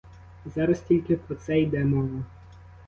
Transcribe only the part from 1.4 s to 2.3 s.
йде мова.